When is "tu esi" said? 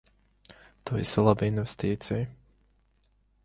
0.91-1.25